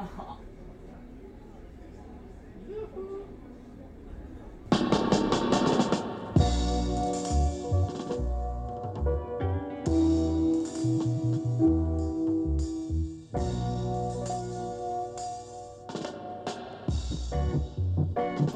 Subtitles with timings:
[0.00, 0.24] Uh-huh.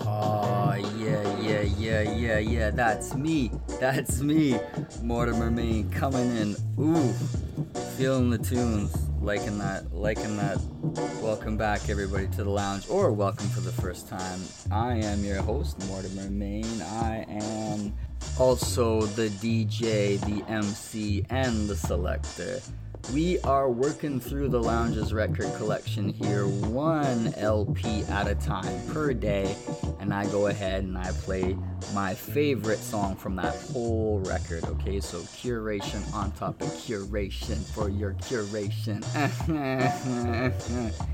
[0.06, 2.70] Oh, yeah, yeah, yeah, yeah, yeah.
[2.70, 3.50] That's me.
[3.78, 4.58] That's me.
[5.02, 6.56] Mortimer Maine coming in.
[6.80, 7.12] Ooh,
[7.98, 8.96] feeling the tunes.
[9.20, 9.92] Liking that.
[9.92, 10.58] Liking that.
[10.94, 14.40] Welcome back, everybody, to the lounge, or welcome for the first time.
[14.70, 16.80] I am your host, Mortimer Main.
[16.82, 17.92] I am
[18.38, 22.60] also the DJ, the MC, and the selector.
[23.12, 29.12] We are working through the Lounge's record collection here, one LP at a time per
[29.12, 29.54] day,
[30.00, 31.56] and I go ahead and I play
[31.92, 34.64] my favorite song from that whole record.
[34.64, 39.04] Okay, so curation on top of curation for your curation.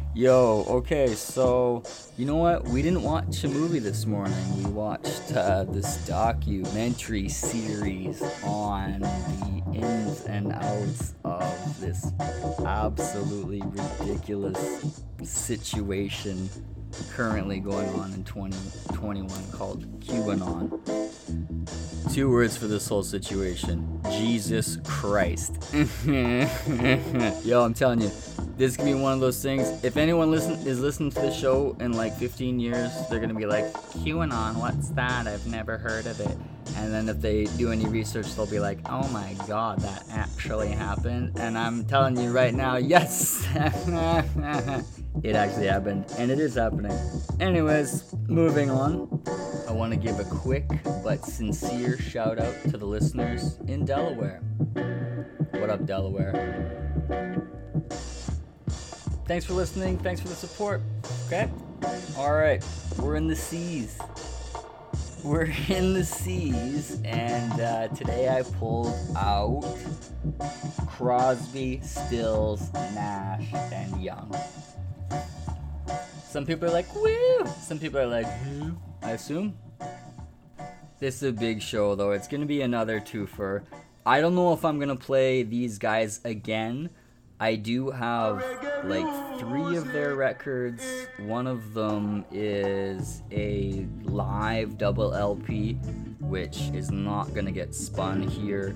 [0.14, 1.82] Yo, okay, so
[2.16, 2.64] you know what?
[2.64, 4.62] We didn't watch a movie this morning.
[4.62, 12.12] We watched uh, this documentary series on the ins and outs of this
[12.64, 16.48] absolutely ridiculous situation
[17.10, 20.70] currently going on in 2021 called QAnon.
[22.12, 25.72] Two words for this whole situation Jesus Christ.
[27.44, 28.10] Yo, I'm telling you,
[28.56, 29.84] this could be one of those things.
[29.84, 33.46] If anyone listen is listening to the show in like 15 years, they're gonna be
[33.46, 35.26] like, QAnon, what's that?
[35.26, 36.36] I've never heard of it.
[36.76, 40.68] And then if they do any research, they'll be like, oh my god, that actually
[40.68, 41.38] happened.
[41.38, 43.46] And I'm telling you right now, yes,
[45.22, 46.96] it actually happened, and it is happening.
[47.40, 49.22] Anyways, moving on.
[49.68, 50.68] I want to give a quick
[51.04, 54.40] but sincere shout out to the listeners in Delaware.
[55.52, 57.46] What up, Delaware?
[59.26, 59.96] Thanks for listening.
[59.98, 60.80] Thanks for the support.
[61.26, 61.48] Okay?
[62.16, 62.64] All right.
[62.98, 63.96] We're in the seas.
[65.22, 69.62] We're in the seas, and uh, today I pulled out
[70.88, 74.34] Crosby, Stills, Nash, and Young.
[76.24, 77.44] Some people are like, woo!
[77.60, 78.76] Some people are like, who?
[79.02, 79.58] I assume.
[80.98, 82.12] This is a big show, though.
[82.12, 83.64] It's gonna be another twofer.
[84.06, 86.90] I don't know if I'm gonna play these guys again.
[87.38, 88.42] I do have
[88.84, 90.82] like three of their records.
[91.18, 95.74] One of them is a live double LP,
[96.20, 98.74] which is not gonna get spun here,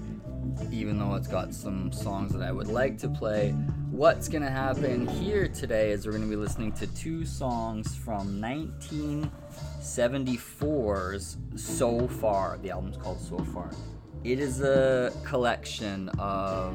[0.71, 3.53] even though it's got some songs that I would like to play.
[3.91, 11.39] What's gonna happen here today is we're gonna be listening to two songs from 1974's
[11.57, 12.59] So Far.
[12.63, 13.71] The album's called So Far.
[14.25, 16.75] It is a collection of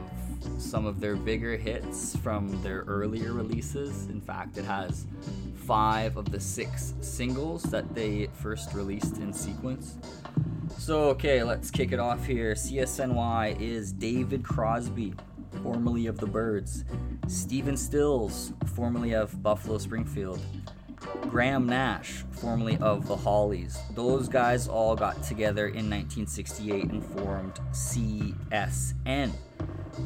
[0.58, 4.06] some of their bigger hits from their earlier releases.
[4.06, 5.06] In fact, it has
[5.56, 9.98] five of the six singles that they first released in sequence.
[10.78, 12.54] So, okay, let's kick it off here.
[12.54, 15.14] CSNY is David Crosby,
[15.62, 16.86] formerly of the Byrds,
[17.28, 20.40] Stephen Stills, formerly of Buffalo Springfield,
[21.22, 23.78] Graham Nash, formerly of the Hollies.
[23.94, 29.32] Those guys all got together in 1968 and formed CSN.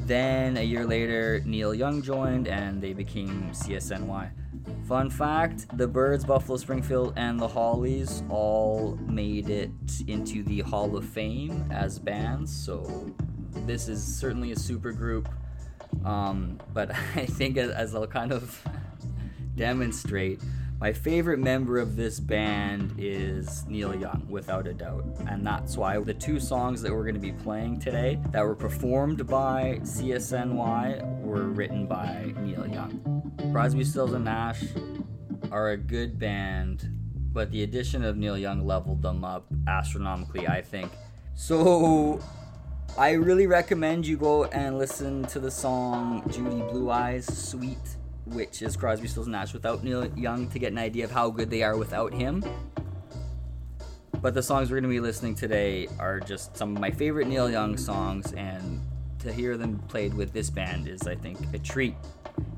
[0.06, 4.32] Then a year later, Neil Young joined and they became CSNY.
[4.88, 9.72] Fun fact the Byrds, Buffalo Springfield, and the Hollies all made it
[10.08, 13.14] into the Hall of Fame as bands, so
[13.66, 15.30] this is certainly a super group.
[16.06, 18.62] Um, but I think as, as I'll kind of
[19.56, 20.42] demonstrate,
[20.84, 25.06] my favorite member of this band is Neil Young, without a doubt.
[25.30, 28.54] And that's why the two songs that we're going to be playing today that were
[28.54, 33.32] performed by CSNY were written by Neil Young.
[33.54, 34.62] Crosby, Stills, and Nash
[35.52, 36.90] are a good band,
[37.32, 40.92] but the addition of Neil Young leveled them up astronomically, I think.
[41.34, 42.20] So
[42.98, 48.62] I really recommend you go and listen to the song Judy Blue Eyes Suite which
[48.62, 51.64] is Crosby, Stills, Nash without Neil Young to get an idea of how good they
[51.64, 52.44] are without him.
[54.22, 57.28] But the songs we're going to be listening today are just some of my favorite
[57.28, 58.82] Neil Young songs, and
[59.20, 61.96] to hear them played with this band is, I think, a treat.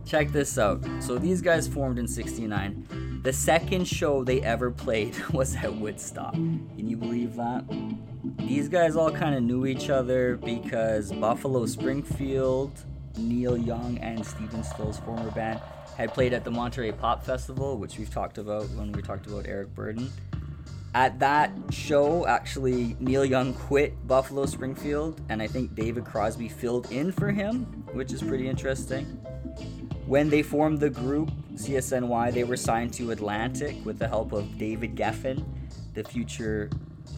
[0.05, 0.83] Check this out.
[0.99, 3.21] So these guys formed in 69.
[3.23, 6.33] The second show they ever played was at Woodstock.
[6.33, 7.63] Can you believe that?
[8.37, 12.71] These guys all kind of knew each other because Buffalo Springfield
[13.17, 15.59] Neil Young and Stephen Stills' former band
[15.97, 19.45] had played at the Monterey Pop Festival, which we've talked about when we talked about
[19.47, 20.09] Eric Burdon.
[20.93, 26.91] At that show, actually, Neil Young quit Buffalo Springfield, and I think David Crosby filled
[26.91, 29.05] in for him, which is pretty interesting.
[30.05, 34.57] When they formed the group, CSNY, they were signed to Atlantic with the help of
[34.57, 35.43] David Geffen,
[35.95, 36.69] the future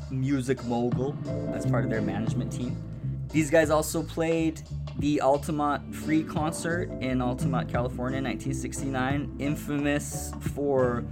[0.10, 1.16] music mogul,
[1.54, 2.82] as part of their management team.
[3.30, 4.62] These guys also played
[5.00, 11.06] the Altamont Free Concert in Altamont, California in 1969, infamous for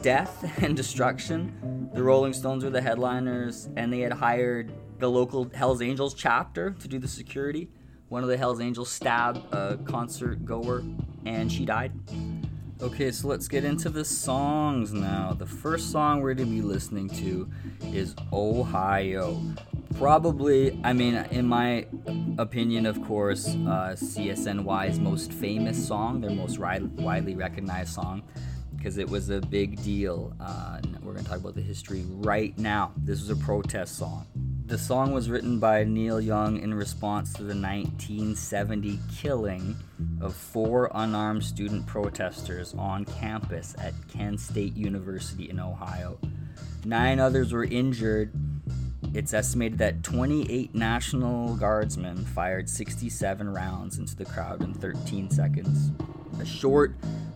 [0.00, 1.90] death and destruction.
[1.92, 6.70] The Rolling Stones were the headliners, and they had hired the local Hells Angels chapter
[6.70, 7.68] to do the security.
[8.08, 10.84] One of the Hells Angels stabbed a concert goer,
[11.24, 11.92] and she died.
[12.82, 15.36] Okay, so let's get into the songs now.
[15.38, 17.48] The first song we're going to be listening to
[17.92, 19.40] is Ohio.
[19.98, 21.86] Probably, I mean, in my
[22.38, 28.24] opinion, of course, uh, CSNY's most famous song, their most ri- widely recognized song,
[28.76, 30.34] because it was a big deal.
[30.40, 32.90] Uh, we're going to talk about the history right now.
[32.96, 34.26] This was a protest song.
[34.72, 39.76] The song was written by Neil Young in response to the 1970 killing
[40.18, 46.18] of four unarmed student protesters on campus at Kent State University in Ohio.
[46.86, 48.32] Nine others were injured
[49.12, 55.90] it's estimated that 28 National Guardsmen fired 67 rounds into the crowd in 13 seconds.
[56.40, 56.94] A short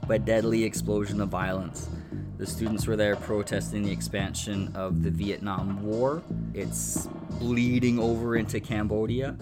[0.08, 1.90] but deadly explosion of violence.
[2.38, 6.22] The students were there protesting the expansion of the Vietnam War.
[6.52, 9.36] It's bleeding over into Cambodia,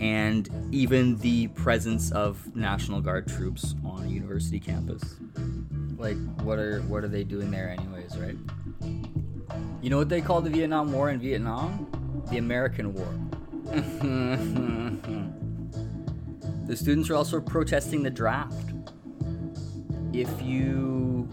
[0.00, 5.16] and even the presence of National Guard troops on a university campus.
[5.98, 8.36] Like, what are what are they doing there, anyways, right?
[9.82, 12.24] You know what they call the Vietnam War in Vietnam?
[12.30, 13.08] The American War.
[16.66, 18.72] the students are also protesting the draft.
[20.14, 21.28] If you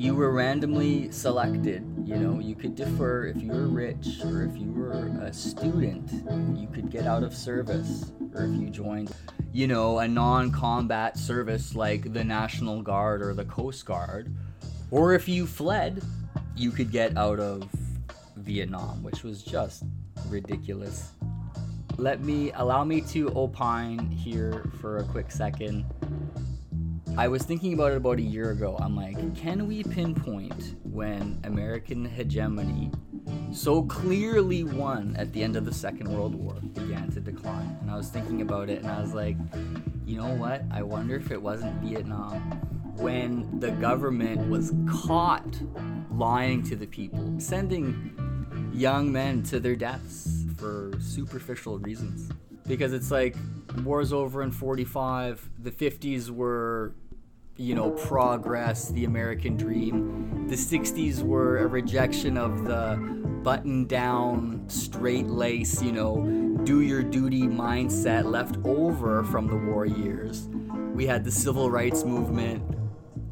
[0.00, 4.56] you were randomly selected, you know, you could defer if you were rich or if
[4.56, 6.10] you were a student,
[6.58, 9.14] you could get out of service or if you joined,
[9.52, 14.34] you know, a non-combat service like the National Guard or the Coast Guard,
[14.90, 16.02] or if you fled
[16.56, 17.68] you could get out of
[18.36, 19.82] Vietnam, which was just
[20.28, 21.10] ridiculous.
[21.98, 25.84] Let me allow me to opine here for a quick second.
[27.16, 28.76] I was thinking about it about a year ago.
[28.80, 32.90] I'm like, can we pinpoint when American hegemony
[33.52, 37.76] so clearly won at the end of the Second World War began to decline?
[37.82, 39.36] And I was thinking about it and I was like,
[40.06, 40.62] you know what?
[40.70, 42.40] I wonder if it wasn't Vietnam
[42.96, 45.60] when the government was caught
[46.12, 48.14] lying to the people, sending
[48.72, 52.30] young men to their deaths for superficial reasons.
[52.70, 53.36] Because it's like
[53.84, 56.94] war's over in 45, the 50s were
[57.60, 60.46] you know, progress, the American dream.
[60.48, 62.96] The 60s were a rejection of the
[63.42, 66.24] button down, straight lace, you know,
[66.64, 70.48] do your duty mindset left over from the war years.
[70.94, 72.62] We had the civil rights movement,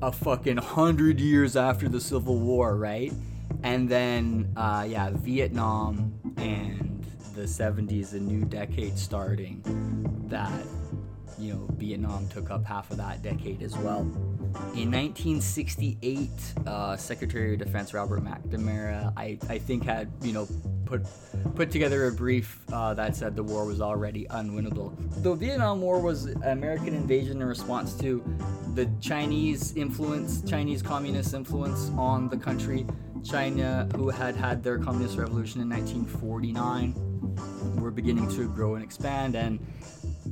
[0.02, 3.12] a fucking hundred years after the Civil War, right?
[3.62, 6.88] And then, uh, yeah, Vietnam and
[7.38, 9.62] the 70s, a new decade starting.
[10.26, 10.67] That,
[11.38, 14.00] you know, Vietnam took up half of that decade as well.
[14.75, 16.31] In 1968,
[16.67, 20.49] uh, Secretary of Defense Robert McNamara, I, I think, had you know
[20.85, 21.07] put
[21.54, 24.97] put together a brief uh, that said the war was already unwinnable.
[25.23, 28.25] The Vietnam War was American invasion in response to
[28.75, 32.85] the Chinese influence, Chinese communist influence on the country.
[33.25, 37.08] China, who had had their communist revolution in 1949,
[37.76, 39.59] were beginning to grow and expand, and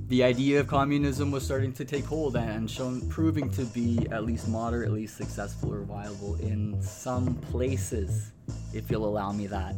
[0.09, 4.25] the idea of communism was starting to take hold and shown proving to be at
[4.25, 8.33] least moderately successful or viable in some places,
[8.73, 9.75] if you'll allow me that.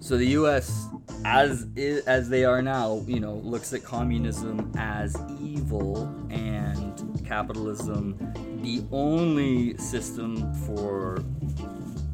[0.00, 0.88] So the U.S.,
[1.24, 1.66] as
[2.06, 8.16] as they are now, you know, looks at communism as evil and capitalism
[8.62, 11.24] the only system for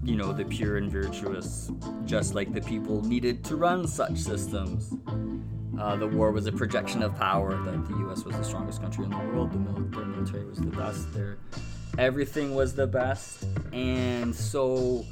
[0.07, 1.71] you know the pure and virtuous,
[2.05, 4.95] just like the people needed to run such systems.
[5.79, 8.25] Uh, the war was a projection of power that the U.S.
[8.25, 9.53] was the strongest country in the world.
[9.53, 11.09] The military was the best.
[11.99, 15.05] Everything was the best, and so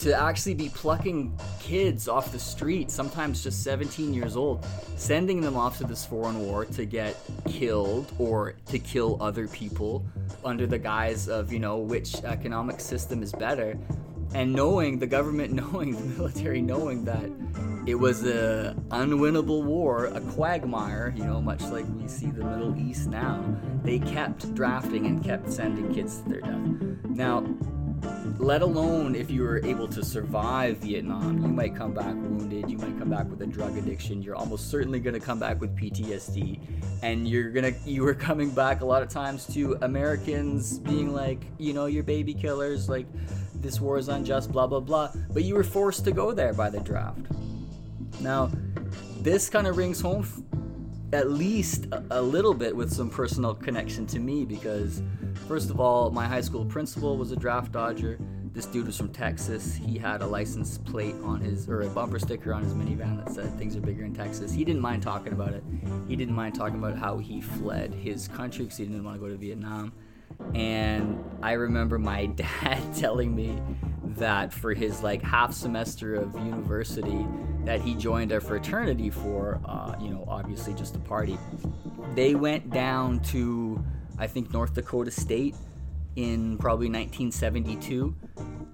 [0.00, 4.64] to actually be plucking kids off the street, sometimes just 17 years old,
[4.96, 7.16] sending them off to this foreign war to get
[7.48, 10.04] killed or to kill other people
[10.44, 13.78] under the guise of, you know, which economic system is better.
[14.34, 17.30] And knowing, the government knowing, the military knowing that
[17.86, 22.76] it was a unwinnable war, a quagmire, you know, much like we see the Middle
[22.76, 23.44] East now.
[23.84, 26.66] They kept drafting and kept sending kids to their death.
[27.04, 27.44] Now,
[28.38, 32.76] let alone if you were able to survive Vietnam, you might come back wounded, you
[32.76, 35.74] might come back with a drug addiction, you're almost certainly going to come back with
[35.76, 36.60] PTSD,
[37.02, 41.14] and you're going to you were coming back a lot of times to Americans being
[41.14, 43.06] like, you know, you're baby killers, like
[43.62, 46.70] this war is unjust, blah blah blah, but you were forced to go there by
[46.70, 47.20] the draft.
[48.20, 48.50] Now,
[49.20, 50.40] this kind of rings home f-
[51.12, 55.02] at least a, a little bit with some personal connection to me because
[55.46, 58.18] First of all, my high school principal was a draft dodger.
[58.52, 59.76] This dude was from Texas.
[59.76, 63.32] He had a license plate on his, or a bumper sticker on his minivan that
[63.32, 64.52] said things are bigger in Texas.
[64.52, 65.62] He didn't mind talking about it.
[66.08, 69.20] He didn't mind talking about how he fled his country because he didn't want to
[69.20, 69.92] go to Vietnam.
[70.54, 73.60] And I remember my dad telling me
[74.16, 77.26] that for his like half semester of university
[77.64, 81.38] that he joined a fraternity for, uh, you know, obviously just a party.
[82.14, 83.84] They went down to
[84.18, 85.54] I think North Dakota State
[86.14, 88.14] in probably 1972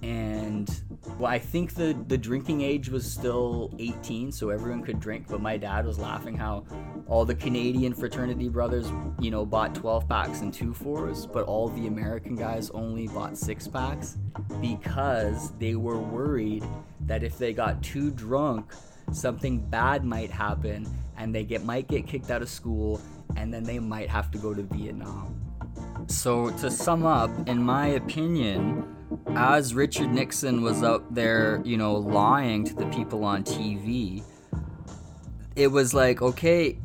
[0.03, 0.83] and
[1.19, 5.41] well i think the the drinking age was still 18 so everyone could drink but
[5.41, 6.65] my dad was laughing how
[7.07, 8.91] all the canadian fraternity brothers
[9.21, 13.37] you know bought 12 packs and two fours but all the american guys only bought
[13.37, 14.17] six packs
[14.61, 16.65] because they were worried
[17.01, 18.73] that if they got too drunk
[19.13, 23.01] something bad might happen and they get might get kicked out of school
[23.37, 25.35] and then they might have to go to Vietnam.
[26.09, 28.85] So, to sum up, in my opinion,
[29.37, 34.23] as Richard Nixon was out there, you know, lying to the people on TV,
[35.57, 36.79] it was like, okay,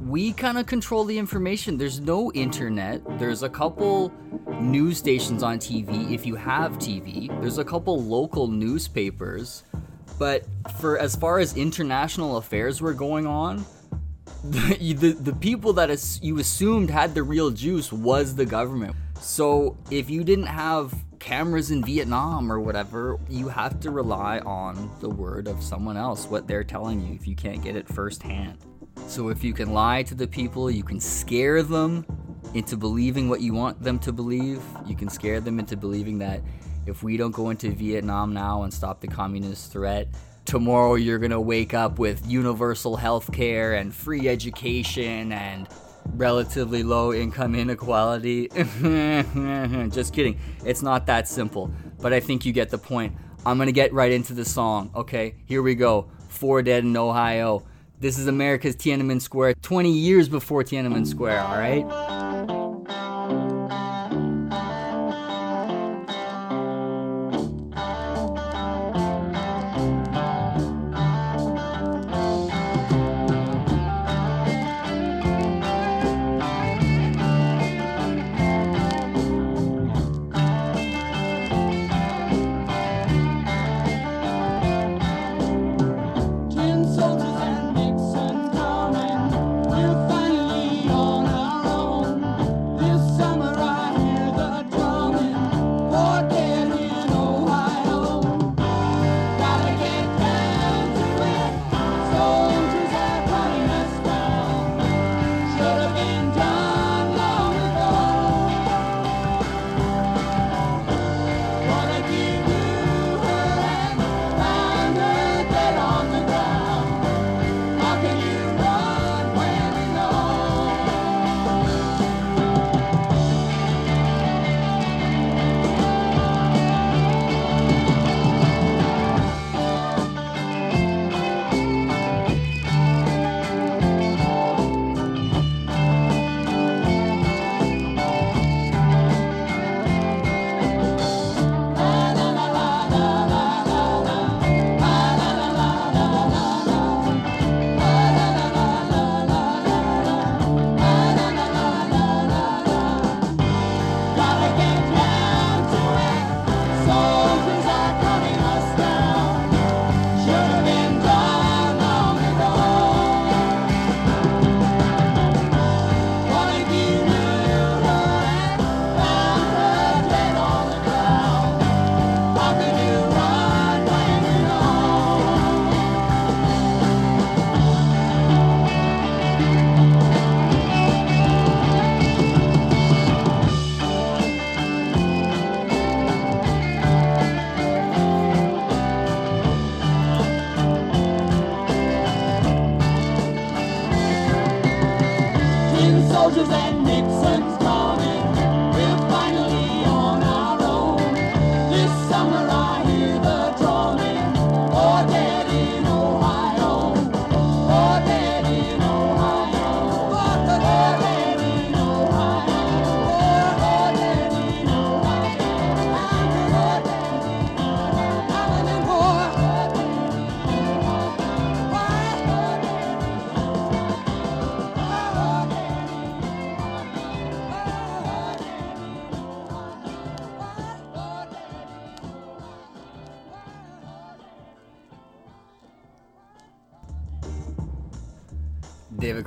[0.00, 1.76] we kind of control the information.
[1.76, 3.02] There's no internet.
[3.18, 4.12] There's a couple
[4.60, 7.28] news stations on TV if you have TV.
[7.40, 9.64] There's a couple local newspapers.
[10.18, 10.46] But
[10.78, 13.64] for as far as international affairs were going on,
[14.44, 18.96] the, the, the people that you assumed had the real juice was the government.
[19.22, 24.90] So if you didn't have cameras in Vietnam or whatever, you have to rely on
[25.00, 28.58] the word of someone else, what they're telling you, if you can't get it firsthand.
[29.06, 32.04] So if you can lie to the people, you can scare them
[32.54, 34.60] into believing what you want them to believe.
[34.86, 36.42] You can scare them into believing that
[36.86, 40.08] if we don't go into Vietnam now and stop the communist threat,
[40.44, 45.68] tomorrow you're gonna wake up with universal health care and free education and
[46.06, 48.48] relatively low income inequality.
[49.90, 50.38] Just kidding.
[50.64, 51.70] It's not that simple.
[52.00, 53.14] But I think you get the point.
[53.44, 55.34] I'm gonna get right into the song, okay?
[55.46, 56.08] Here we go.
[56.28, 57.64] Four Dead in Ohio.
[57.98, 61.88] This is America's Tiananmen Square 20 years before Tiananmen Square, alright?
[61.88, 62.21] David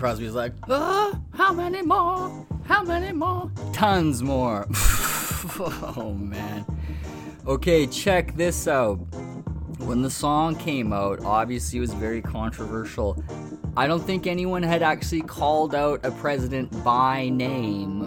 [0.06, 2.46] Crosby's like, ah, how many more?
[2.66, 3.50] How many more?
[3.74, 4.68] Tons more.
[5.60, 6.64] oh man.
[7.48, 8.98] Okay, check this out.
[9.80, 13.24] When the song came out, obviously it was very controversial.
[13.76, 18.04] I don't think anyone had actually called out a president by name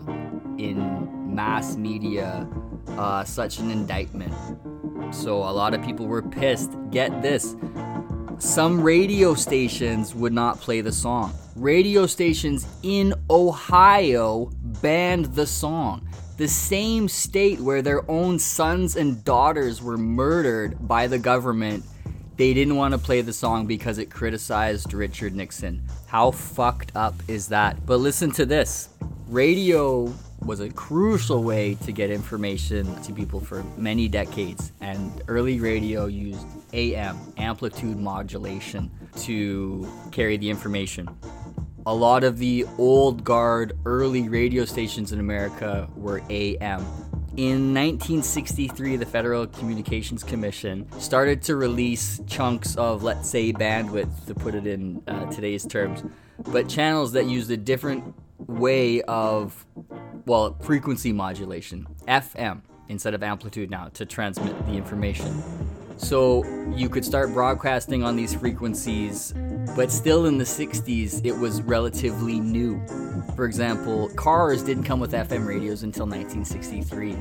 [0.56, 2.48] in mass media
[2.90, 4.32] uh, such an indictment.
[5.12, 6.70] So a lot of people were pissed.
[6.92, 7.56] Get this
[8.38, 11.34] some radio stations would not play the song.
[11.58, 16.08] Radio stations in Ohio banned the song.
[16.36, 21.84] The same state where their own sons and daughters were murdered by the government,
[22.36, 25.82] they didn't want to play the song because it criticized Richard Nixon.
[26.06, 27.84] How fucked up is that?
[27.84, 28.90] But listen to this
[29.26, 35.58] radio was a crucial way to get information to people for many decades, and early
[35.58, 41.08] radio used AM, amplitude modulation, to carry the information.
[41.88, 46.82] A lot of the old guard early radio stations in America were AM.
[47.38, 54.34] In 1963, the Federal Communications Commission started to release chunks of, let's say, bandwidth, to
[54.34, 56.02] put it in uh, today's terms,
[56.48, 59.64] but channels that used a different way of,
[60.26, 65.42] well, frequency modulation, FM, instead of amplitude now, to transmit the information.
[65.96, 66.44] So
[66.76, 69.32] you could start broadcasting on these frequencies,
[69.76, 72.80] but still in the 60s, it was relatively new.
[73.36, 77.16] For example, cars didn't come with FM radios until 1963.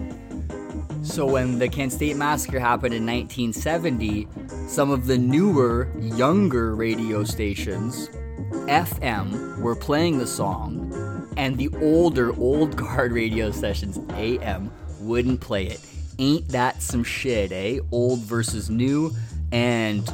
[1.03, 4.27] So when the Kent State Massacre happened in 1970,
[4.67, 8.09] some of the newer, younger radio stations,
[8.67, 15.67] FM, were playing the song, and the older, old guard radio stations, AM, wouldn't play
[15.67, 15.79] it.
[16.19, 17.79] Ain't that some shit, eh?
[17.91, 19.11] Old versus new.
[19.51, 20.11] And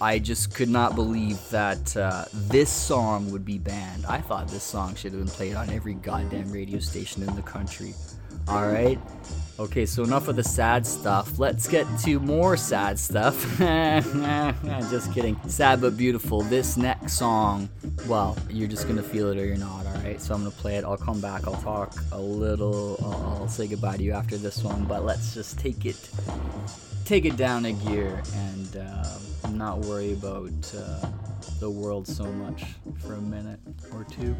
[0.00, 4.06] I just could not believe that uh, this song would be banned.
[4.06, 7.42] I thought this song should have been played on every goddamn radio station in the
[7.42, 7.94] country.
[8.48, 8.98] Alright?
[9.58, 11.38] Okay, so enough of the sad stuff.
[11.38, 13.36] Let's get to more sad stuff.
[13.58, 15.38] just kidding.
[15.48, 16.40] Sad but beautiful.
[16.40, 17.68] This next song,
[18.08, 20.20] well, you're just gonna feel it or you're not, alright?
[20.20, 20.84] So I'm gonna play it.
[20.84, 21.46] I'll come back.
[21.46, 22.96] I'll talk a little.
[23.04, 26.08] I'll, say goodbye to you after this one, but let's just take it.
[27.04, 28.99] Take it down a gear and uh,
[29.60, 31.06] not worry about uh,
[31.58, 32.64] the world so much
[32.98, 33.60] for a minute
[33.92, 34.34] or two.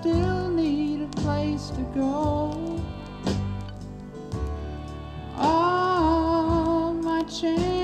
[0.00, 2.80] still need a place to go.
[5.36, 7.77] All my chains.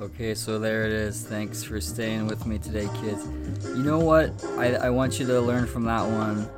[0.00, 1.26] Okay, so there it is.
[1.26, 3.26] Thanks for staying with me today, kids.
[3.66, 4.32] You know what?
[4.56, 6.48] I, I want you to learn from that one.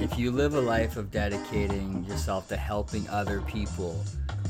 [0.00, 4.00] If you live a life of dedicating yourself to helping other people,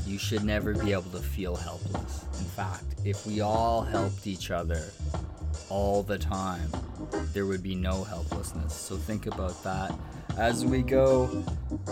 [0.05, 2.23] you should never be able to feel helpless.
[2.37, 4.83] In fact, if we all helped each other
[5.69, 6.69] all the time,
[7.33, 8.75] there would be no helplessness.
[8.75, 9.91] So think about that
[10.37, 11.43] as we go.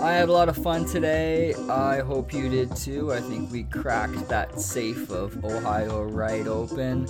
[0.01, 1.53] I had a lot of fun today.
[1.69, 3.13] I hope you did too.
[3.13, 7.07] I think we cracked that safe of Ohio right open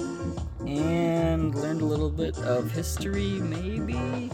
[0.67, 4.31] and learned a little bit of history, maybe.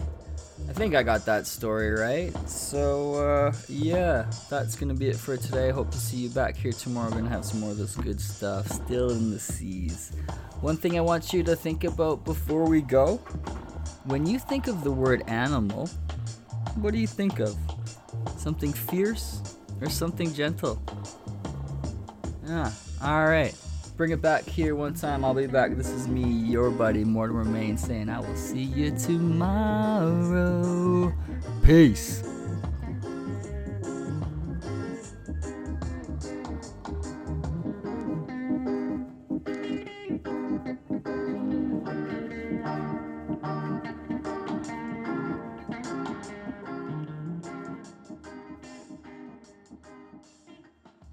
[0.68, 2.32] I think I got that story right.
[2.48, 5.70] So, uh, yeah, that's gonna be it for today.
[5.70, 7.10] Hope to see you back here tomorrow.
[7.10, 10.12] We're gonna have some more of this good stuff still in the seas.
[10.60, 13.16] One thing I want you to think about before we go
[14.04, 15.90] when you think of the word animal,
[16.76, 17.56] what do you think of?
[18.36, 20.80] Something fierce or something gentle?
[22.46, 23.54] Yeah, alright.
[23.96, 25.24] Bring it back here one time.
[25.24, 25.76] I'll be back.
[25.76, 29.92] This is me, your buddy, Mortimer Main, saying I will see you tomorrow.
[31.62, 32.29] Peace.